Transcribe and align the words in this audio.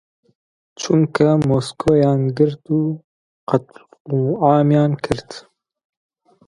چونکە 0.79 1.29
مۆسکۆیان 1.47 2.21
گرت 2.37 2.63
و 2.77 2.81
قەتڵ 3.49 3.81
و 4.17 4.19
عامیان 4.47 4.91
کرد. 5.03 5.29